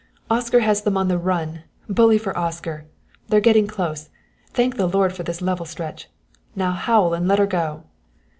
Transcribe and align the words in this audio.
"Oscar 0.31 0.61
has 0.61 0.81
them 0.81 0.97
on 0.97 1.09
the 1.09 1.19
run 1.19 1.61
bully 1.87 2.17
for 2.17 2.35
Oscar! 2.35 2.87
They're 3.29 3.39
getting 3.39 3.67
close 3.67 4.09
thank 4.51 4.75
the 4.75 4.87
Lord 4.87 5.13
for 5.13 5.21
this 5.21 5.43
level 5.43 5.67
stretch 5.67 6.09
now 6.55 6.71
howl 6.71 7.13
and 7.13 7.27
let 7.27 7.39
'er 7.39 7.45
go!" 7.45 7.83